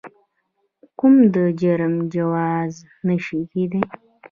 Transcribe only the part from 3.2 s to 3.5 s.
شي